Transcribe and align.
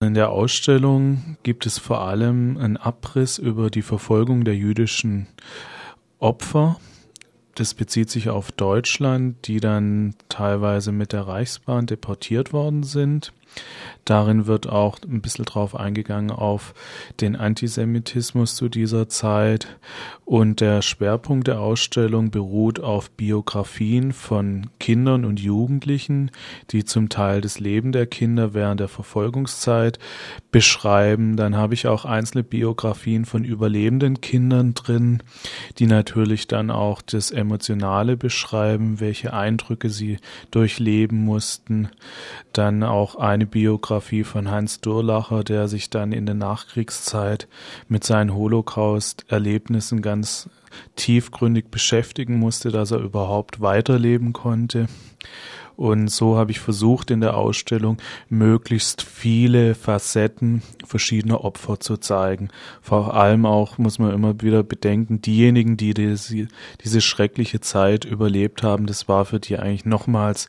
In 0.00 0.12
der 0.12 0.28
Ausstellung 0.28 1.38
gibt 1.42 1.64
es 1.64 1.78
vor 1.78 2.02
allem 2.02 2.58
einen 2.58 2.76
Abriss 2.76 3.38
über 3.38 3.70
die 3.70 3.80
Verfolgung 3.80 4.44
der 4.44 4.54
jüdischen 4.54 5.26
Opfer. 6.18 6.78
Das 7.54 7.72
bezieht 7.72 8.10
sich 8.10 8.28
auf 8.28 8.52
Deutschland, 8.52 9.46
die 9.46 9.58
dann 9.58 10.14
teilweise 10.28 10.92
mit 10.92 11.14
der 11.14 11.26
Reichsbahn 11.26 11.86
deportiert 11.86 12.52
worden 12.52 12.82
sind. 12.82 13.32
Darin 14.04 14.46
wird 14.46 14.68
auch 14.68 14.98
ein 15.02 15.20
bisschen 15.20 15.44
drauf 15.44 15.74
eingegangen 15.74 16.30
auf 16.30 16.74
den 17.20 17.34
Antisemitismus 17.34 18.54
zu 18.54 18.68
dieser 18.68 19.08
Zeit 19.08 19.66
und 20.26 20.60
der 20.60 20.82
Schwerpunkt 20.82 21.46
der 21.46 21.60
Ausstellung 21.60 22.32
beruht 22.32 22.80
auf 22.80 23.12
Biografien 23.12 24.12
von 24.12 24.70
Kindern 24.80 25.24
und 25.24 25.38
Jugendlichen, 25.38 26.32
die 26.72 26.84
zum 26.84 27.08
Teil 27.08 27.40
das 27.40 27.60
Leben 27.60 27.92
der 27.92 28.06
Kinder 28.06 28.52
während 28.52 28.80
der 28.80 28.88
Verfolgungszeit 28.88 30.00
beschreiben. 30.50 31.36
Dann 31.36 31.54
habe 31.54 31.74
ich 31.74 31.86
auch 31.86 32.04
einzelne 32.04 32.42
Biografien 32.42 33.24
von 33.24 33.44
überlebenden 33.44 34.20
Kindern 34.20 34.74
drin, 34.74 35.22
die 35.78 35.86
natürlich 35.86 36.48
dann 36.48 36.72
auch 36.72 37.02
das 37.02 37.30
Emotionale 37.30 38.16
beschreiben, 38.16 38.98
welche 38.98 39.32
Eindrücke 39.32 39.90
sie 39.90 40.18
durchleben 40.50 41.24
mussten. 41.24 41.88
Dann 42.52 42.82
auch 42.82 43.14
eine 43.14 43.45
Biografie 43.46 44.24
von 44.24 44.50
Hans 44.50 44.80
Durlacher, 44.80 45.44
der 45.44 45.68
sich 45.68 45.90
dann 45.90 46.12
in 46.12 46.26
der 46.26 46.34
Nachkriegszeit 46.34 47.48
mit 47.88 48.04
seinen 48.04 48.34
Holocaust-Erlebnissen 48.34 50.02
ganz 50.02 50.48
tiefgründig 50.96 51.70
beschäftigen 51.70 52.38
musste, 52.38 52.70
dass 52.70 52.90
er 52.90 52.98
überhaupt 52.98 53.60
weiterleben 53.60 54.32
konnte. 54.32 54.86
Und 55.76 56.08
so 56.08 56.38
habe 56.38 56.50
ich 56.52 56.58
versucht, 56.58 57.10
in 57.10 57.20
der 57.20 57.36
Ausstellung 57.36 57.98
möglichst 58.30 59.02
viele 59.02 59.74
Facetten 59.74 60.62
verschiedener 60.86 61.44
Opfer 61.44 61.80
zu 61.80 61.98
zeigen. 61.98 62.48
Vor 62.80 63.14
allem 63.14 63.44
auch, 63.44 63.76
muss 63.76 63.98
man 63.98 64.14
immer 64.14 64.40
wieder 64.40 64.62
bedenken, 64.62 65.20
diejenigen, 65.20 65.76
die 65.76 65.92
diese, 65.92 66.48
diese 66.82 67.00
schreckliche 67.02 67.60
Zeit 67.60 68.06
überlebt 68.06 68.62
haben, 68.62 68.86
das 68.86 69.06
war 69.06 69.26
für 69.26 69.38
die 69.38 69.58
eigentlich 69.58 69.84
nochmals 69.84 70.48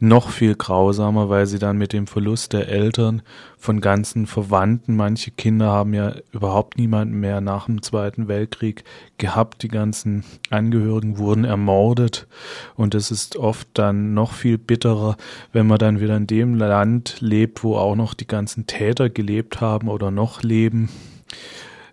noch 0.00 0.30
viel 0.30 0.54
grausamer, 0.54 1.28
weil 1.28 1.46
sie 1.46 1.58
dann 1.58 1.76
mit 1.76 1.92
dem 1.92 2.06
Verlust 2.06 2.52
der 2.52 2.68
Eltern 2.68 3.22
von 3.56 3.80
ganzen 3.80 4.26
Verwandten, 4.26 4.94
manche 4.94 5.30
Kinder 5.32 5.66
haben 5.66 5.92
ja 5.92 6.14
überhaupt 6.32 6.78
niemanden 6.78 7.18
mehr 7.18 7.40
nach 7.40 7.66
dem 7.66 7.82
Zweiten 7.82 8.28
Weltkrieg 8.28 8.84
gehabt, 9.18 9.62
die 9.62 9.68
ganzen 9.68 10.24
Angehörigen 10.50 11.18
wurden 11.18 11.44
ermordet 11.44 12.28
und 12.76 12.94
es 12.94 13.10
ist 13.10 13.36
oft 13.36 13.68
dann 13.74 14.14
noch 14.14 14.32
viel 14.32 14.58
bitterer, 14.58 15.16
wenn 15.52 15.66
man 15.66 15.78
dann 15.78 16.00
wieder 16.00 16.16
in 16.16 16.28
dem 16.28 16.54
Land 16.54 17.16
lebt, 17.20 17.64
wo 17.64 17.76
auch 17.76 17.96
noch 17.96 18.14
die 18.14 18.28
ganzen 18.28 18.66
Täter 18.66 19.10
gelebt 19.10 19.60
haben 19.60 19.88
oder 19.88 20.10
noch 20.10 20.42
leben 20.42 20.88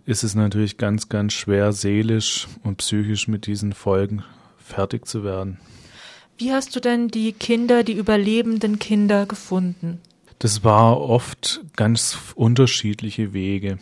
ist 0.06 0.23
es 0.23 0.36
natürlich 0.36 0.78
ganz, 0.78 1.09
ganz 1.09 1.33
schwer, 1.33 1.73
seelisch 1.73 2.48
und 2.64 2.78
psychisch 2.78 3.28
mit 3.28 3.48
diesen 3.48 3.73
Folgen 3.73 4.23
fertig 4.58 5.08
zu 5.08 5.23
werden. 5.23 5.58
Wie 6.38 6.52
hast 6.52 6.75
du 6.75 6.81
denn 6.81 7.08
die 7.08 7.31
Kinder, 7.31 7.83
die 7.83 7.94
überlebenden 7.94 8.78
Kinder 8.78 9.25
gefunden? 9.25 10.02
Das 10.39 10.66
war 10.66 11.00
oft 11.00 11.61
ganz 11.77 12.17
unterschiedliche 12.36 13.31
Wege. 13.31 13.77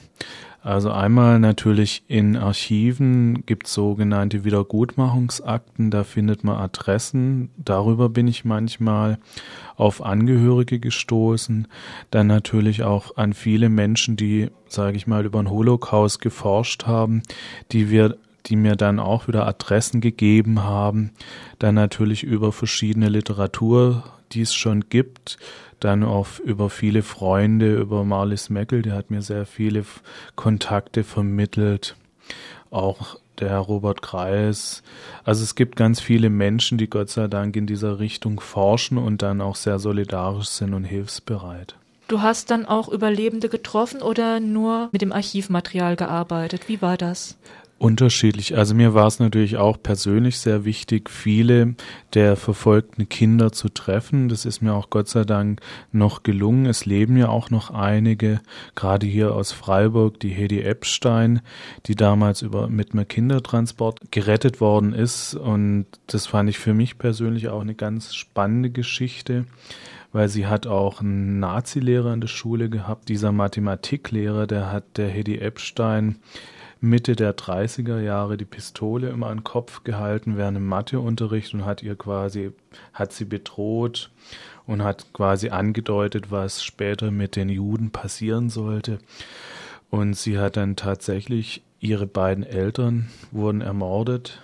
Also 0.62 0.92
einmal 0.92 1.40
natürlich 1.40 2.04
in 2.08 2.38
Archiven 2.38 3.46
gibt 3.46 3.68
es 3.68 3.74
sogenannte 3.74 4.46
Wiedergutmachungsakten, 4.46 5.92
da 5.92 6.06
findet 6.06 6.46
man 6.46 6.56
Adressen. 6.56 7.50
Darüber 7.58 8.08
bin 8.08 8.30
ich 8.30 8.46
manchmal 8.46 9.18
auf 9.76 10.02
Angehörige 10.02 10.80
gestoßen. 10.80 11.68
Dann 12.12 12.28
natürlich 12.28 12.84
auch 12.84 13.18
an 13.18 13.34
viele 13.34 13.68
Menschen, 13.68 14.16
die, 14.16 14.52
sage 14.70 14.96
ich 14.96 15.06
mal, 15.06 15.26
über 15.26 15.44
den 15.44 15.50
Holocaust 15.50 16.22
geforscht 16.22 16.86
haben, 16.86 17.24
die 17.74 17.90
wir 17.90 18.18
die 18.46 18.56
mir 18.56 18.76
dann 18.76 19.00
auch 19.00 19.28
wieder 19.28 19.48
Adressen 19.48 20.02
gegeben 20.02 20.64
haben. 20.64 21.12
Dann 21.60 21.76
natürlich 21.76 22.24
über 22.24 22.52
verschiedene 22.52 23.10
Literatur, 23.10 24.04
die 24.32 24.42
es 24.42 24.54
schon 24.54 24.90
gibt. 24.90 25.38
Dann 25.80 26.04
auch 26.04 26.40
über 26.40 26.70
viele 26.70 27.04
Freunde, 27.04 27.76
über 27.76 28.04
Marlis 28.04 28.50
Meckel, 28.50 28.82
der 28.82 28.96
hat 28.96 29.12
mir 29.12 29.22
sehr 29.22 29.46
viele 29.46 29.86
Kontakte 30.36 31.04
vermittelt. 31.04 31.96
Auch 32.72 33.18
der 33.40 33.58
Robert 33.58 34.02
Kreis. 34.02 34.84
Also 35.24 35.44
es 35.44 35.56
gibt 35.56 35.76
ganz 35.76 36.00
viele 36.00 36.30
Menschen, 36.30 36.78
die 36.78 36.90
Gott 36.90 37.10
sei 37.10 37.28
Dank 37.28 37.56
in 37.56 37.68
dieser 37.68 38.00
Richtung 38.00 38.40
forschen 38.40 38.98
und 38.98 39.22
dann 39.22 39.42
auch 39.42 39.56
sehr 39.56 39.80
solidarisch 39.80 40.48
sind 40.48 40.74
und 40.74 40.84
hilfsbereit. 40.84 41.76
Du 42.08 42.22
hast 42.22 42.52
dann 42.52 42.66
auch 42.66 42.90
Überlebende 42.90 43.50
getroffen 43.50 44.02
oder 44.02 44.40
nur 44.40 44.90
mit 44.92 45.02
dem 45.02 45.12
Archivmaterial 45.12 45.96
gearbeitet? 45.96 46.68
Wie 46.68 46.82
war 46.82 46.98
das? 46.98 47.38
Unterschiedlich. 47.80 48.56
Also 48.56 48.76
mir 48.76 48.94
war 48.94 49.08
es 49.08 49.20
natürlich 49.20 49.58
auch 49.58 49.82
persönlich 49.82 50.40
sehr 50.40 50.64
wichtig, 50.64 51.10
viele 51.10 51.76
der 52.14 52.38
verfolgten 52.38 53.10
Kinder 53.10 53.52
zu 53.52 53.68
treffen. 53.68 54.30
Das 54.30 54.46
ist 54.46 54.62
mir 54.62 54.74
auch 54.74 54.90
Gott 54.90 55.10
sei 55.10 55.26
Dank 55.26 55.60
noch 55.92 56.24
gelungen. 56.24 56.66
Es 56.66 56.86
leben 56.86 57.18
ja 57.18 57.28
auch 57.28 57.50
noch 57.50 57.72
einige, 57.72 58.40
gerade 58.76 59.06
hier 59.06 59.36
aus 59.36 59.52
Freiburg, 59.52 60.18
die 60.22 60.30
Hedi 60.30 60.62
Epstein, 60.62 61.42
die 61.86 61.96
damals 61.96 62.42
über 62.42 62.70
mit 62.70 62.94
einem 62.94 63.08
Kindertransport 63.08 64.12
gerettet 64.12 64.62
worden 64.62 64.94
ist. 64.94 65.36
Und 65.36 65.88
das 66.08 66.26
fand 66.26 66.50
ich 66.50 66.60
für 66.60 66.74
mich 66.74 66.98
persönlich 66.98 67.50
auch 67.50 67.62
eine 67.62 67.76
ganz 67.76 68.16
spannende 68.16 68.70
Geschichte 68.70 69.46
weil 70.16 70.30
sie 70.30 70.46
hat 70.46 70.68
auch 70.68 71.02
einen 71.02 71.40
Nazi-Lehrer 71.40 72.14
in 72.14 72.22
der 72.22 72.28
Schule 72.28 72.70
gehabt. 72.70 73.10
Dieser 73.10 73.32
Mathematiklehrer, 73.32 74.46
der 74.46 74.72
hat 74.72 74.98
der 74.98 75.10
Hedi 75.10 75.40
Epstein 75.40 76.20
Mitte 76.84 77.16
der 77.16 77.34
30er 77.34 78.02
Jahre 78.02 78.36
die 78.36 78.44
Pistole 78.44 79.08
immer 79.08 79.28
an 79.28 79.38
den 79.38 79.44
Kopf 79.46 79.86
gehalten 79.86 80.36
während 80.36 80.58
dem 80.58 80.68
Matheunterricht 80.68 81.54
und 81.54 81.64
hat 81.64 81.82
ihr 81.82 81.96
quasi, 81.96 82.52
hat 82.92 83.14
sie 83.14 83.24
bedroht 83.24 84.12
und 84.68 84.84
hat 84.84 85.14
quasi 85.14 85.48
angedeutet, 85.48 86.30
was 86.30 86.62
später 86.62 87.10
mit 87.10 87.38
den 87.38 87.48
Juden 87.48 87.92
passieren 87.92 88.50
sollte. 88.50 89.00
Und 89.92 90.18
sie 90.18 90.38
hat 90.38 90.58
dann 90.58 90.76
tatsächlich, 90.76 91.64
ihre 91.80 92.06
beiden 92.06 92.44
Eltern 92.44 93.10
wurden 93.32 93.62
ermordet 93.62 94.42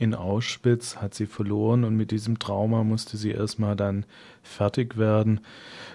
in 0.00 0.16
Auschwitz, 0.16 0.96
hat 0.96 1.14
sie 1.14 1.26
verloren 1.26 1.84
und 1.84 1.96
mit 1.96 2.10
diesem 2.10 2.40
Trauma 2.40 2.82
musste 2.82 3.16
sie 3.16 3.30
erstmal 3.30 3.76
dann 3.76 4.04
fertig 4.42 4.96
werden, 4.96 5.42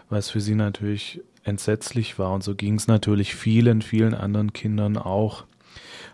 was 0.10 0.30
für 0.30 0.40
sie 0.40 0.56
natürlich 0.56 1.20
entsetzlich 1.44 2.18
war. 2.20 2.32
Und 2.32 2.42
so 2.42 2.56
ging 2.56 2.76
es 2.76 2.88
natürlich 2.88 3.36
vielen, 3.36 3.82
vielen 3.82 4.14
anderen 4.14 4.54
Kindern 4.54 4.96
auch. 4.96 5.44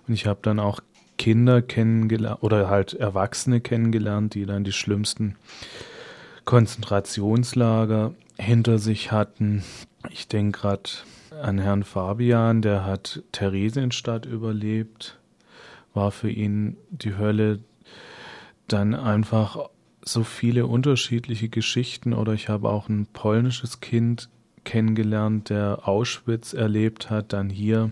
Und 0.08 0.14
ich 0.14 0.25
habe 0.25 0.40
dann 0.42 0.59
auch 0.59 0.80
Kinder 1.18 1.62
kennengelernt 1.62 2.42
oder 2.42 2.70
halt 2.70 2.94
Erwachsene 2.94 3.62
kennengelernt, 3.62 4.34
die 4.34 4.46
dann 4.46 4.64
die 4.64 4.72
schlimmsten 4.72 5.36
Konzentrationslager 6.46 8.14
hinter 8.40 8.80
sich 8.80 9.12
hatten. 9.12 9.64
Ich 10.09 10.28
denke 10.28 10.62
gerade 10.62 10.90
an 11.42 11.59
Herrn 11.59 11.84
Fabian, 11.84 12.62
der 12.62 12.86
hat 12.86 13.22
Theresienstadt 13.31 14.25
überlebt, 14.25 15.19
war 15.94 16.12
für 16.12 16.30
ihn 16.30 16.78
die 16.90 17.18
Hölle. 17.18 17.59
Dann 18.68 18.96
einfach 18.96 19.69
so 20.03 20.24
viele 20.24 20.66
unterschiedliche 20.66 21.50
Geschichten 21.50 22.14
oder 22.14 22.34
ich 22.34 22.50
habe 22.50 22.69
auch 22.69 22.90
ein 22.90 23.08
polnisches 23.08 23.80
Kind 23.81 24.30
kennengelernt, 24.64 25.50
der 25.50 25.88
Auschwitz 25.88 26.53
erlebt 26.53 27.09
hat, 27.09 27.34
dann 27.34 27.50
hier 27.50 27.92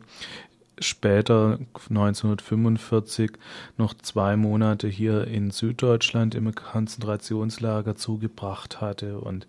später 0.80 1.60
1945 1.90 3.32
noch 3.78 3.94
zwei 3.96 4.36
Monate 4.38 4.88
hier 4.88 5.26
in 5.26 5.52
Süddeutschland 5.52 6.36
im 6.36 6.54
Konzentrationslager 6.54 7.96
zugebracht 7.96 8.82
hatte 8.82 9.20
und 9.20 9.48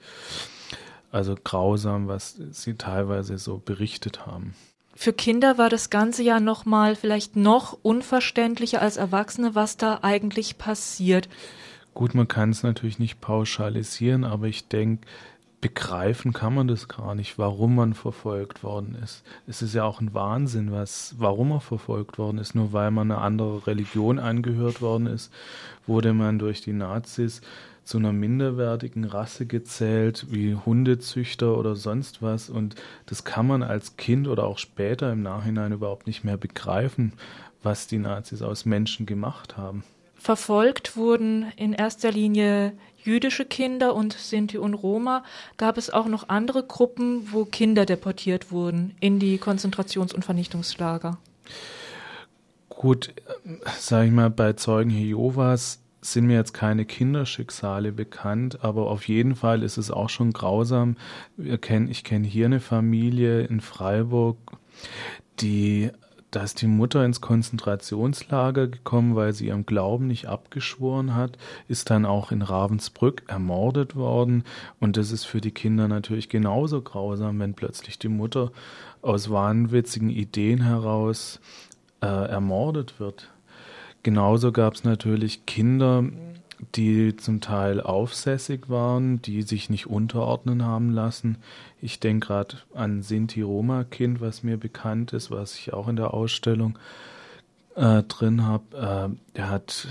also 1.10 1.34
grausam, 1.42 2.08
was 2.08 2.36
sie 2.50 2.74
teilweise 2.74 3.38
so 3.38 3.58
berichtet 3.58 4.26
haben. 4.26 4.54
Für 4.94 5.12
Kinder 5.12 5.58
war 5.58 5.68
das 5.68 5.90
Ganze 5.90 6.22
ja 6.22 6.40
noch 6.40 6.66
mal 6.66 6.96
vielleicht 6.96 7.36
noch 7.36 7.78
unverständlicher 7.82 8.82
als 8.82 8.96
Erwachsene, 8.96 9.54
was 9.54 9.76
da 9.76 10.00
eigentlich 10.02 10.58
passiert. 10.58 11.28
Gut, 11.94 12.14
man 12.14 12.28
kann 12.28 12.50
es 12.50 12.62
natürlich 12.62 12.98
nicht 12.98 13.20
pauschalisieren, 13.20 14.24
aber 14.24 14.46
ich 14.46 14.66
denke, 14.66 15.06
begreifen 15.60 16.32
kann 16.32 16.54
man 16.54 16.68
das 16.68 16.86
gar 16.86 17.14
nicht, 17.14 17.38
warum 17.38 17.74
man 17.74 17.94
verfolgt 17.94 18.62
worden 18.62 18.96
ist. 19.02 19.24
Es 19.46 19.60
ist 19.60 19.74
ja 19.74 19.84
auch 19.84 20.00
ein 20.00 20.14
Wahnsinn, 20.14 20.70
was, 20.70 21.16
warum 21.18 21.50
er 21.50 21.60
verfolgt 21.60 22.18
worden 22.18 22.38
ist. 22.38 22.54
Nur 22.54 22.72
weil 22.72 22.90
man 22.90 23.10
einer 23.10 23.22
anderen 23.22 23.58
Religion 23.58 24.18
angehört 24.18 24.80
worden 24.80 25.06
ist, 25.06 25.32
wurde 25.86 26.12
man 26.12 26.38
durch 26.38 26.60
die 26.60 26.72
Nazis 26.72 27.40
zu 27.82 27.98
einer 27.98 28.12
minderwertigen 28.12 29.04
Rasse 29.04 29.46
gezählt, 29.46 30.26
wie 30.30 30.54
Hundezüchter 30.54 31.56
oder 31.56 31.74
sonst 31.74 32.22
was. 32.22 32.50
Und 32.50 32.76
das 33.06 33.24
kann 33.24 33.46
man 33.46 33.62
als 33.62 33.96
Kind 33.96 34.28
oder 34.28 34.44
auch 34.44 34.58
später 34.58 35.10
im 35.10 35.22
Nachhinein 35.22 35.72
überhaupt 35.72 36.06
nicht 36.06 36.22
mehr 36.22 36.36
begreifen, 36.36 37.14
was 37.62 37.86
die 37.86 37.98
Nazis 37.98 38.42
aus 38.42 38.64
Menschen 38.64 39.06
gemacht 39.06 39.56
haben. 39.56 39.82
Verfolgt 40.14 40.96
wurden 40.96 41.46
in 41.56 41.72
erster 41.72 42.12
Linie 42.12 42.72
jüdische 43.08 43.44
Kinder 43.44 43.94
und 43.94 44.12
Sinti 44.12 44.58
und 44.58 44.74
Roma, 44.74 45.24
gab 45.56 45.78
es 45.78 45.90
auch 45.90 46.06
noch 46.06 46.28
andere 46.28 46.62
Gruppen, 46.62 47.32
wo 47.32 47.44
Kinder 47.44 47.86
deportiert 47.86 48.52
wurden 48.52 48.94
in 49.00 49.18
die 49.18 49.38
Konzentrations- 49.38 50.14
und 50.14 50.24
Vernichtungslager. 50.24 51.18
Gut, 52.68 53.12
sage 53.78 54.06
ich 54.06 54.12
mal, 54.12 54.30
bei 54.30 54.52
Zeugen 54.52 54.90
Jehovas 54.90 55.80
sind 56.00 56.26
mir 56.26 56.34
jetzt 56.34 56.54
keine 56.54 56.84
Kinderschicksale 56.84 57.90
bekannt, 57.90 58.62
aber 58.62 58.88
auf 58.88 59.08
jeden 59.08 59.34
Fall 59.34 59.62
ist 59.62 59.78
es 59.78 59.90
auch 59.90 60.10
schon 60.10 60.32
grausam. 60.32 60.96
ich 61.36 61.60
kenne 62.04 62.28
hier 62.28 62.46
eine 62.46 62.60
Familie 62.60 63.42
in 63.42 63.60
Freiburg, 63.60 64.36
die 65.40 65.90
da 66.30 66.42
ist 66.42 66.60
die 66.60 66.66
Mutter 66.66 67.04
ins 67.04 67.20
Konzentrationslager 67.20 68.68
gekommen, 68.68 69.16
weil 69.16 69.32
sie 69.32 69.46
ihrem 69.46 69.64
Glauben 69.64 70.06
nicht 70.06 70.26
abgeschworen 70.26 71.14
hat, 71.14 71.38
ist 71.68 71.90
dann 71.90 72.04
auch 72.04 72.32
in 72.32 72.42
Ravensbrück 72.42 73.22
ermordet 73.28 73.96
worden. 73.96 74.44
Und 74.78 74.96
das 74.98 75.10
ist 75.10 75.24
für 75.24 75.40
die 75.40 75.52
Kinder 75.52 75.88
natürlich 75.88 76.28
genauso 76.28 76.82
grausam, 76.82 77.38
wenn 77.40 77.54
plötzlich 77.54 77.98
die 77.98 78.08
Mutter 78.08 78.52
aus 79.00 79.30
wahnwitzigen 79.30 80.10
Ideen 80.10 80.62
heraus 80.62 81.40
äh, 82.02 82.06
ermordet 82.06 83.00
wird. 83.00 83.30
Genauso 84.02 84.52
gab 84.52 84.74
es 84.74 84.84
natürlich 84.84 85.46
Kinder, 85.46 86.04
die 86.74 87.16
zum 87.16 87.40
Teil 87.40 87.80
aufsässig 87.80 88.68
waren, 88.68 89.22
die 89.22 89.42
sich 89.42 89.70
nicht 89.70 89.86
unterordnen 89.86 90.64
haben 90.64 90.90
lassen. 90.90 91.38
Ich 91.80 92.00
denke 92.00 92.26
gerade 92.28 92.56
an 92.74 93.02
Sinti-Roma-Kind, 93.02 94.20
was 94.20 94.42
mir 94.42 94.56
bekannt 94.56 95.12
ist, 95.12 95.30
was 95.30 95.56
ich 95.56 95.72
auch 95.72 95.88
in 95.88 95.96
der 95.96 96.14
Ausstellung 96.14 96.78
äh, 97.76 98.02
drin 98.02 98.44
habe. 98.44 99.10
Äh, 99.12 99.36
der 99.36 99.50
hat, 99.50 99.88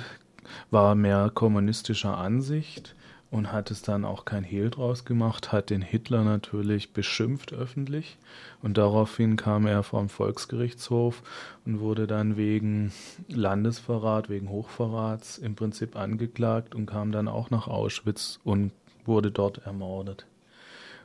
war 0.72 0.96
mehr 0.96 1.32
kommunistischer 1.34 2.18
Ansicht 2.18 2.96
und 3.30 3.52
hat 3.52 3.72
es 3.72 3.82
dann 3.82 4.06
auch 4.06 4.26
kein 4.26 4.44
Hehl 4.44 4.70
draus 4.70 5.04
gemacht, 5.06 5.52
hat 5.52 5.70
den 5.70 5.82
Hitler 5.82 6.24
natürlich 6.24 6.94
beschimpft 6.94 7.54
öffentlich 7.54 8.18
und 8.62 8.78
daraufhin 8.78 9.36
kam 9.36 9.68
er 9.68 9.84
vom 9.84 10.10
Volksgerichtshof 10.10 11.22
und 11.66 11.80
wurde 11.80 12.08
dann 12.08 12.38
wegen 12.38 12.92
Landesverrat, 13.28 14.30
wegen 14.30 14.50
Hochverrats 14.50 15.38
im 15.38 15.56
Prinzip 15.56 15.96
angeklagt 15.96 16.74
und 16.74 16.86
kam 16.86 17.12
dann 17.12 17.28
auch 17.28 17.50
nach 17.50 17.68
Auschwitz 17.68 18.40
und 18.44 18.72
wurde 19.06 19.32
dort 19.32 19.60
ermordet. 19.60 20.26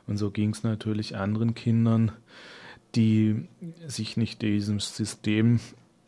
Und 0.07 0.17
so 0.17 0.31
ging 0.31 0.51
es 0.51 0.63
natürlich 0.63 1.15
anderen 1.15 1.55
Kindern, 1.55 2.11
die 2.95 3.47
sich 3.87 4.17
nicht 4.17 4.41
diesem 4.41 4.79
System 4.79 5.59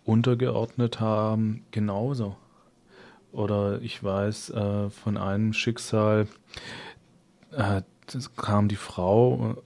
untergeordnet 0.03 0.99
haben, 0.99 1.63
genauso. 1.71 2.35
Oder 3.35 3.81
ich 3.81 4.01
weiß 4.01 4.51
äh, 4.51 4.89
von 4.89 5.17
einem 5.17 5.51
Schicksal, 5.51 6.27
äh, 7.51 7.81
kam 8.37 8.69
die 8.69 8.77
Frau, 8.77 9.57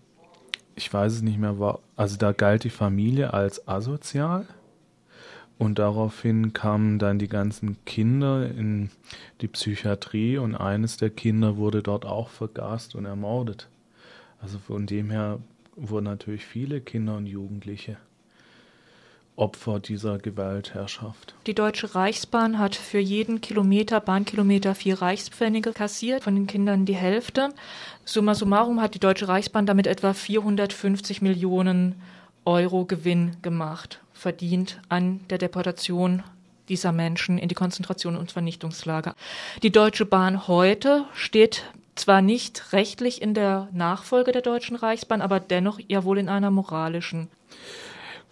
ich 0.75 0.91
weiß 0.91 1.13
es 1.13 1.21
nicht 1.21 1.37
mehr, 1.37 1.59
war, 1.59 1.79
also 1.95 2.17
da 2.17 2.31
galt 2.31 2.63
die 2.63 2.71
Familie 2.71 3.31
als 3.33 3.67
asozial. 3.67 4.47
Und 5.59 5.77
daraufhin 5.77 6.53
kamen 6.53 6.97
dann 6.97 7.19
die 7.19 7.27
ganzen 7.27 7.83
Kinder 7.85 8.49
in 8.49 8.89
die 9.41 9.49
Psychiatrie 9.49 10.37
und 10.37 10.55
eines 10.55 10.97
der 10.97 11.11
Kinder 11.11 11.57
wurde 11.57 11.83
dort 11.83 12.05
auch 12.05 12.29
vergast 12.29 12.95
und 12.95 13.05
ermordet. 13.05 13.67
Also 14.41 14.57
von 14.57 14.87
dem 14.87 15.11
her 15.11 15.39
wurden 15.75 16.05
natürlich 16.05 16.45
viele 16.45 16.81
Kinder 16.81 17.17
und 17.17 17.27
Jugendliche 17.27 17.97
Opfer 19.39 19.79
dieser 19.79 20.17
Gewaltherrschaft. 20.17 21.33
Die 21.47 21.53
Deutsche 21.53 21.95
Reichsbahn 21.95 22.59
hat 22.59 22.75
für 22.75 22.99
jeden 22.99 23.41
Kilometer, 23.41 23.99
Bahnkilometer 23.99 24.75
vier 24.75 25.01
Reichspfennige 25.01 25.71
kassiert, 25.71 26.23
von 26.23 26.35
den 26.35 26.47
Kindern 26.47 26.85
die 26.85 26.95
Hälfte. 26.95 27.49
Summa 28.05 28.35
summarum 28.35 28.81
hat 28.81 28.95
die 28.95 28.99
Deutsche 28.99 29.27
Reichsbahn 29.27 29.65
damit 29.65 29.87
etwa 29.87 30.13
450 30.13 31.21
Millionen 31.21 31.95
Euro 32.45 32.85
Gewinn 32.85 33.37
gemacht, 33.41 34.01
verdient 34.13 34.79
an 34.89 35.21
der 35.29 35.37
Deportation 35.37 36.23
dieser 36.67 36.91
Menschen 36.91 37.37
in 37.37 37.49
die 37.49 37.55
Konzentration- 37.55 38.17
und 38.17 38.31
Vernichtungslager. 38.31 39.15
Die 39.63 39.71
Deutsche 39.71 40.05
Bahn 40.05 40.47
heute 40.47 41.05
steht 41.13 41.63
zwar 41.95 42.21
nicht 42.21 42.71
rechtlich 42.73 43.21
in 43.21 43.33
der 43.33 43.67
Nachfolge 43.73 44.31
der 44.31 44.41
Deutschen 44.41 44.75
Reichsbahn, 44.75 45.21
aber 45.21 45.39
dennoch 45.39 45.79
ja 45.87 46.03
wohl 46.03 46.17
in 46.17 46.29
einer 46.29 46.51
moralischen. 46.51 47.27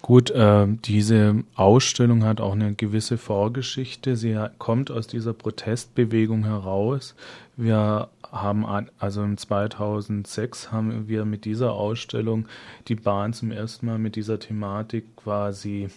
Gut, 0.02 0.30
äh, 0.30 0.68
diese 0.68 1.44
Ausstellung 1.56 2.24
hat 2.24 2.40
auch 2.40 2.54
eine 2.54 2.76
gewisse 2.76 3.18
Vorgeschichte. 3.18 4.16
Sie 4.16 4.38
kommt 4.58 4.92
aus 4.92 5.08
dieser 5.08 5.34
Protestbewegung 5.34 6.46
heraus. 6.46 7.16
Wir 7.56 8.10
haben, 8.32 8.66
also 9.00 9.24
im 9.24 9.38
2006 9.38 10.72
haben 10.72 11.08
wir 11.08 11.26
mit 11.26 11.46
dieser 11.46 11.74
Ausstellung 11.74 12.48
die 12.88 12.96
Bahn 12.96 13.34
zum 13.34 13.52
ersten 13.52 13.88
Mal 13.88 13.98
mit 13.98 14.16
dieser 14.16 14.40
Thematik 14.40 15.16
quasi 15.16 15.90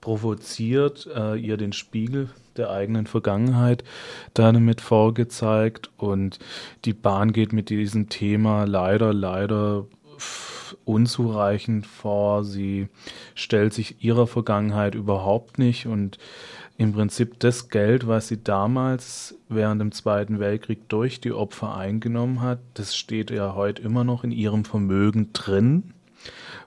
provoziert, 0.00 1.08
äh, 1.14 1.36
ihr 1.36 1.56
den 1.56 1.72
Spiegel 1.72 2.30
der 2.56 2.70
eigenen 2.70 3.06
Vergangenheit 3.06 3.84
damit 4.34 4.80
vorgezeigt 4.80 5.90
und 5.96 6.38
die 6.84 6.92
Bahn 6.92 7.32
geht 7.32 7.52
mit 7.52 7.70
diesem 7.70 8.08
Thema 8.08 8.64
leider, 8.64 9.12
leider 9.12 9.86
unzureichend 10.84 11.86
vor. 11.86 12.44
Sie 12.44 12.88
stellt 13.34 13.74
sich 13.74 14.02
ihrer 14.02 14.26
Vergangenheit 14.26 14.94
überhaupt 14.94 15.58
nicht 15.58 15.86
und 15.86 16.18
im 16.78 16.92
Prinzip 16.92 17.40
das 17.40 17.70
Geld, 17.70 18.06
was 18.06 18.28
sie 18.28 18.42
damals 18.42 19.38
während 19.48 19.80
dem 19.80 19.92
Zweiten 19.92 20.40
Weltkrieg 20.40 20.88
durch 20.88 21.20
die 21.20 21.32
Opfer 21.32 21.74
eingenommen 21.74 22.42
hat, 22.42 22.58
das 22.74 22.94
steht 22.94 23.30
ja 23.30 23.54
heute 23.54 23.80
immer 23.82 24.04
noch 24.04 24.24
in 24.24 24.30
ihrem 24.30 24.64
Vermögen 24.64 25.32
drin. 25.32 25.94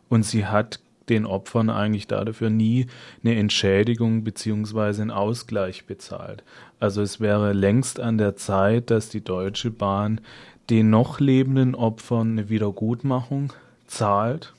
Und 0.09 0.23
sie 0.23 0.47
hat 0.47 0.79
den 1.09 1.25
Opfern 1.25 1.69
eigentlich 1.69 2.07
dafür 2.07 2.49
nie 2.49 2.87
eine 3.23 3.35
Entschädigung 3.35 4.23
beziehungsweise 4.23 5.01
einen 5.01 5.11
Ausgleich 5.11 5.85
bezahlt. 5.85 6.43
Also 6.79 7.01
es 7.01 7.19
wäre 7.19 7.53
längst 7.53 7.99
an 7.99 8.17
der 8.17 8.35
Zeit, 8.35 8.89
dass 8.89 9.09
die 9.09 9.23
Deutsche 9.23 9.71
Bahn 9.71 10.21
den 10.69 10.89
noch 10.89 11.19
lebenden 11.19 11.75
Opfern 11.75 12.31
eine 12.31 12.49
Wiedergutmachung 12.49 13.53
zahlt. 13.89 14.53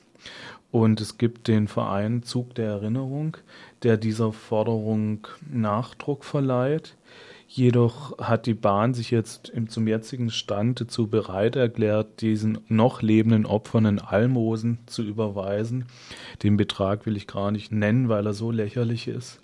Und 0.71 1.01
es 1.01 1.17
gibt 1.17 1.47
den 1.47 1.67
Verein 1.67 2.23
Zug 2.23 2.55
der 2.55 2.69
Erinnerung, 2.69 3.35
der 3.83 3.97
dieser 3.97 4.31
Forderung 4.31 5.27
Nachdruck 5.51 6.23
verleiht. 6.23 6.95
Jedoch 7.47 8.17
hat 8.17 8.45
die 8.45 8.53
Bahn 8.53 8.93
sich 8.93 9.11
jetzt 9.11 9.51
zum 9.67 9.85
jetzigen 9.85 10.29
Stand 10.29 10.79
dazu 10.79 11.07
bereit 11.07 11.57
erklärt, 11.57 12.21
diesen 12.21 12.59
noch 12.69 13.01
lebenden 13.01 13.45
Opfern 13.45 13.83
in 13.83 13.99
Almosen 13.99 14.77
zu 14.85 15.03
überweisen. 15.03 15.87
Den 16.43 16.55
Betrag 16.55 17.05
will 17.05 17.17
ich 17.17 17.27
gar 17.27 17.51
nicht 17.51 17.73
nennen, 17.73 18.07
weil 18.07 18.25
er 18.25 18.33
so 18.33 18.51
lächerlich 18.51 19.09
ist, 19.09 19.41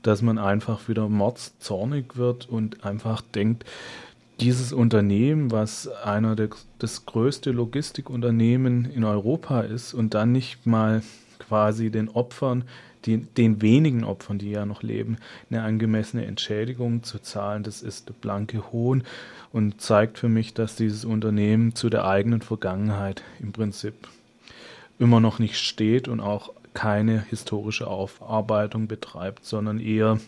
dass 0.00 0.22
man 0.22 0.38
einfach 0.38 0.88
wieder 0.88 1.10
mordszornig 1.10 2.16
wird 2.16 2.48
und 2.48 2.86
einfach 2.86 3.20
denkt, 3.20 3.66
dieses 4.42 4.72
Unternehmen, 4.72 5.50
was 5.52 5.88
einer 5.88 6.34
der, 6.34 6.50
das 6.78 7.06
größte 7.06 7.52
Logistikunternehmen 7.52 8.90
in 8.90 9.04
Europa 9.04 9.60
ist 9.60 9.94
und 9.94 10.14
dann 10.14 10.32
nicht 10.32 10.66
mal 10.66 11.02
quasi 11.38 11.90
den 11.90 12.08
Opfern, 12.08 12.64
die, 13.04 13.18
den 13.18 13.62
wenigen 13.62 14.04
Opfern, 14.04 14.38
die 14.38 14.50
ja 14.50 14.66
noch 14.66 14.82
leben, 14.82 15.18
eine 15.50 15.62
angemessene 15.62 16.26
Entschädigung 16.26 17.02
zu 17.04 17.20
zahlen, 17.20 17.62
das 17.62 17.82
ist 17.82 18.20
blanke 18.20 18.72
Hohn 18.72 19.04
und 19.52 19.80
zeigt 19.80 20.18
für 20.18 20.28
mich, 20.28 20.54
dass 20.54 20.76
dieses 20.76 21.04
Unternehmen 21.04 21.74
zu 21.74 21.88
der 21.88 22.04
eigenen 22.04 22.42
Vergangenheit 22.42 23.22
im 23.40 23.52
Prinzip 23.52 23.94
immer 24.98 25.20
noch 25.20 25.38
nicht 25.38 25.56
steht 25.56 26.08
und 26.08 26.20
auch 26.20 26.52
keine 26.74 27.24
historische 27.28 27.86
Aufarbeitung 27.86 28.88
betreibt, 28.88 29.44
sondern 29.44 29.78
eher 29.78 30.18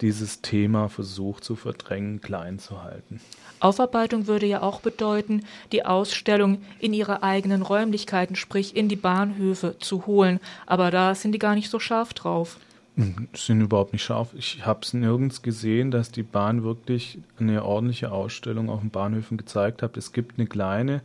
dieses 0.00 0.42
Thema 0.42 0.88
versucht 0.88 1.44
zu 1.44 1.56
verdrängen, 1.56 2.20
klein 2.20 2.58
zu 2.58 2.82
halten. 2.82 3.20
Aufarbeitung 3.60 4.26
würde 4.26 4.46
ja 4.46 4.62
auch 4.62 4.80
bedeuten, 4.80 5.44
die 5.70 5.84
Ausstellung 5.84 6.62
in 6.80 6.92
ihre 6.92 7.22
eigenen 7.22 7.62
Räumlichkeiten, 7.62 8.34
sprich 8.34 8.76
in 8.76 8.88
die 8.88 8.96
Bahnhöfe 8.96 9.76
zu 9.78 10.06
holen. 10.06 10.40
Aber 10.66 10.90
da 10.90 11.14
sind 11.14 11.32
die 11.32 11.38
gar 11.38 11.54
nicht 11.54 11.70
so 11.70 11.78
scharf 11.78 12.12
drauf. 12.14 12.58
Hm, 12.96 13.28
sind 13.34 13.60
überhaupt 13.60 13.92
nicht 13.92 14.02
scharf. 14.02 14.34
Ich 14.34 14.66
habe 14.66 14.80
es 14.82 14.92
nirgends 14.92 15.42
gesehen, 15.42 15.90
dass 15.90 16.10
die 16.10 16.22
Bahn 16.22 16.62
wirklich 16.62 17.18
eine 17.38 17.64
ordentliche 17.64 18.12
Ausstellung 18.12 18.68
auf 18.68 18.80
den 18.80 18.90
Bahnhöfen 18.90 19.38
gezeigt 19.38 19.82
hat. 19.82 19.96
Es 19.96 20.12
gibt 20.12 20.38
eine 20.38 20.46
kleine 20.46 21.02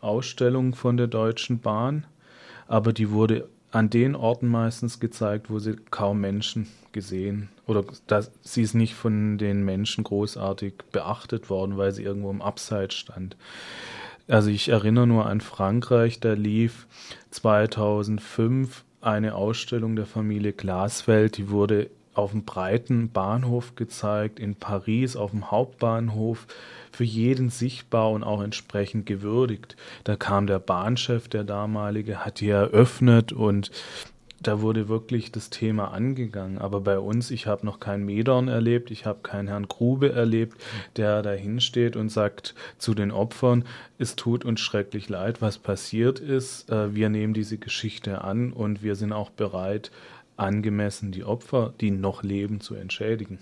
Ausstellung 0.00 0.74
von 0.74 0.96
der 0.96 1.06
Deutschen 1.06 1.60
Bahn, 1.60 2.06
aber 2.66 2.92
die 2.92 3.10
wurde 3.10 3.48
an 3.70 3.90
den 3.90 4.14
Orten 4.14 4.48
meistens 4.48 5.00
gezeigt, 5.00 5.50
wo 5.50 5.58
sie 5.58 5.76
kaum 5.90 6.20
Menschen 6.20 6.68
gesehen 6.92 7.48
oder 7.66 7.84
dass 8.06 8.30
sie 8.42 8.62
ist 8.62 8.74
nicht 8.74 8.94
von 8.94 9.36
den 9.36 9.64
Menschen 9.64 10.04
großartig 10.04 10.74
beachtet 10.90 11.50
worden, 11.50 11.76
weil 11.76 11.92
sie 11.92 12.02
irgendwo 12.02 12.30
im 12.30 12.42
Abseits 12.42 12.94
stand. 12.94 13.36
Also 14.26 14.50
ich 14.50 14.68
erinnere 14.68 15.06
nur 15.06 15.26
an 15.26 15.40
Frankreich, 15.40 16.20
da 16.20 16.32
lief 16.32 16.86
2005 17.30 18.84
eine 19.00 19.34
Ausstellung 19.34 19.96
der 19.96 20.06
Familie 20.06 20.52
Glasfeld, 20.52 21.36
die 21.36 21.50
wurde 21.50 21.90
auf 22.18 22.32
dem 22.32 22.44
breiten 22.44 23.10
Bahnhof 23.10 23.76
gezeigt, 23.76 24.40
in 24.40 24.56
Paris 24.56 25.14
auf 25.14 25.30
dem 25.30 25.52
Hauptbahnhof, 25.52 26.48
für 26.90 27.04
jeden 27.04 27.48
sichtbar 27.48 28.10
und 28.10 28.24
auch 28.24 28.42
entsprechend 28.42 29.06
gewürdigt. 29.06 29.76
Da 30.02 30.16
kam 30.16 30.48
der 30.48 30.58
Bahnchef, 30.58 31.28
der 31.28 31.44
damalige, 31.44 32.24
hat 32.24 32.40
die 32.40 32.48
eröffnet 32.48 33.32
und 33.32 33.70
da 34.40 34.60
wurde 34.60 34.88
wirklich 34.88 35.32
das 35.32 35.50
Thema 35.50 35.92
angegangen. 35.92 36.58
Aber 36.58 36.80
bei 36.80 36.98
uns, 36.98 37.30
ich 37.30 37.46
habe 37.46 37.66
noch 37.66 37.80
keinen 37.80 38.04
Medorn 38.04 38.48
erlebt, 38.48 38.90
ich 38.90 39.04
habe 39.04 39.20
keinen 39.22 39.48
Herrn 39.48 39.66
Grube 39.66 40.12
erlebt, 40.12 40.56
der 40.96 41.22
da 41.22 41.32
hinsteht 41.32 41.96
und 41.96 42.08
sagt 42.08 42.54
zu 42.78 42.94
den 42.94 43.10
Opfern, 43.10 43.64
es 43.98 44.14
tut 44.14 44.44
uns 44.44 44.60
schrecklich 44.60 45.08
leid, 45.08 45.42
was 45.42 45.58
passiert 45.58 46.20
ist. 46.20 46.70
Äh, 46.70 46.94
wir 46.94 47.08
nehmen 47.08 47.34
diese 47.34 47.58
Geschichte 47.58 48.22
an 48.22 48.52
und 48.52 48.82
wir 48.82 48.94
sind 48.94 49.12
auch 49.12 49.30
bereit, 49.30 49.90
angemessen 50.38 51.12
die 51.12 51.24
Opfer, 51.24 51.74
die 51.80 51.90
noch 51.90 52.22
leben, 52.22 52.60
zu 52.60 52.74
entschädigen. 52.74 53.38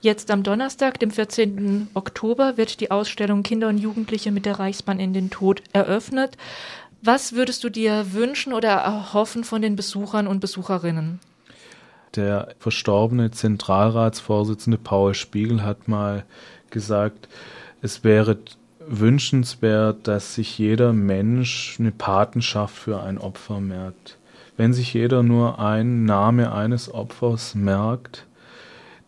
Jetzt 0.00 0.30
am 0.30 0.42
Donnerstag, 0.42 0.98
dem 0.98 1.10
14. 1.10 1.88
Oktober, 1.94 2.56
wird 2.56 2.80
die 2.80 2.90
Ausstellung 2.90 3.42
Kinder 3.42 3.68
und 3.68 3.78
Jugendliche 3.78 4.32
mit 4.32 4.46
der 4.46 4.58
Reichsbahn 4.58 4.98
in 4.98 5.12
den 5.12 5.30
Tod 5.30 5.62
eröffnet. 5.72 6.38
Was 7.02 7.34
würdest 7.34 7.64
du 7.64 7.68
dir 7.68 8.12
wünschen 8.12 8.52
oder 8.52 8.70
erhoffen 8.70 9.44
von 9.44 9.62
den 9.62 9.76
Besuchern 9.76 10.26
und 10.26 10.40
Besucherinnen? 10.40 11.20
Der 12.16 12.54
verstorbene 12.58 13.30
Zentralratsvorsitzende 13.30 14.78
Paul 14.78 15.14
Spiegel 15.14 15.62
hat 15.62 15.86
mal 15.86 16.24
gesagt, 16.70 17.28
es 17.82 18.02
wäre 18.02 18.38
wünschenswert, 18.80 20.08
dass 20.08 20.34
sich 20.34 20.58
jeder 20.58 20.92
Mensch 20.92 21.76
eine 21.78 21.92
Patenschaft 21.92 22.74
für 22.74 23.02
ein 23.02 23.18
Opfer 23.18 23.60
merkt. 23.60 24.18
Wenn 24.60 24.74
sich 24.74 24.92
jeder 24.92 25.22
nur 25.22 25.58
einen 25.58 26.04
Name 26.04 26.52
eines 26.52 26.92
Opfers 26.92 27.54
merkt, 27.54 28.26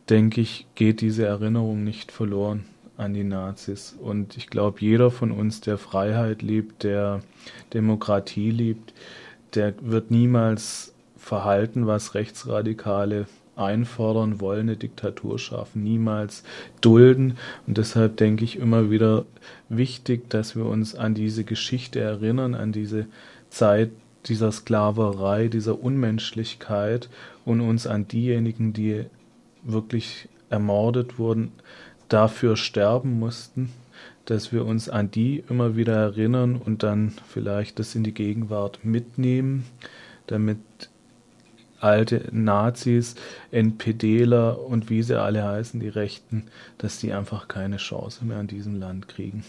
denke 0.08 0.40
ich, 0.40 0.66
geht 0.76 1.02
diese 1.02 1.26
Erinnerung 1.26 1.84
nicht 1.84 2.10
verloren 2.10 2.64
an 2.96 3.12
die 3.12 3.22
Nazis. 3.22 3.94
Und 4.00 4.38
ich 4.38 4.46
glaube, 4.46 4.80
jeder 4.80 5.10
von 5.10 5.30
uns, 5.30 5.60
der 5.60 5.76
Freiheit 5.76 6.40
liebt, 6.40 6.84
der 6.84 7.20
Demokratie 7.74 8.50
liebt, 8.50 8.94
der 9.52 9.74
wird 9.82 10.10
niemals 10.10 10.94
verhalten, 11.18 11.86
was 11.86 12.14
Rechtsradikale 12.14 13.26
einfordern 13.54 14.40
wollen, 14.40 14.70
eine 14.70 14.78
Diktatur 14.78 15.38
schaffen, 15.38 15.82
niemals 15.82 16.44
dulden. 16.80 17.36
Und 17.66 17.76
deshalb 17.76 18.16
denke 18.16 18.42
ich 18.44 18.58
immer 18.58 18.90
wieder 18.90 19.26
wichtig, 19.68 20.30
dass 20.30 20.56
wir 20.56 20.64
uns 20.64 20.94
an 20.94 21.12
diese 21.12 21.44
Geschichte 21.44 22.00
erinnern, 22.00 22.54
an 22.54 22.72
diese 22.72 23.04
Zeit 23.50 23.90
dieser 24.26 24.52
Sklaverei, 24.52 25.48
dieser 25.48 25.82
Unmenschlichkeit 25.82 27.08
und 27.44 27.60
uns 27.60 27.86
an 27.86 28.06
diejenigen, 28.06 28.72
die 28.72 29.04
wirklich 29.62 30.28
ermordet 30.50 31.18
wurden, 31.18 31.52
dafür 32.08 32.56
sterben 32.56 33.18
mussten, 33.18 33.72
dass 34.26 34.52
wir 34.52 34.64
uns 34.64 34.88
an 34.88 35.10
die 35.10 35.42
immer 35.48 35.76
wieder 35.76 35.96
erinnern 35.96 36.56
und 36.56 36.82
dann 36.82 37.12
vielleicht 37.28 37.78
das 37.78 37.94
in 37.94 38.04
die 38.04 38.14
Gegenwart 38.14 38.84
mitnehmen, 38.84 39.64
damit 40.26 40.58
alte 41.80 42.28
Nazis, 42.30 43.16
NPDler 43.50 44.60
und 44.60 44.88
wie 44.88 45.02
sie 45.02 45.20
alle 45.20 45.42
heißen, 45.44 45.80
die 45.80 45.88
Rechten, 45.88 46.44
dass 46.78 46.98
die 46.98 47.12
einfach 47.12 47.48
keine 47.48 47.78
Chance 47.78 48.24
mehr 48.24 48.38
an 48.38 48.46
diesem 48.46 48.78
Land 48.78 49.08
kriegen. 49.08 49.44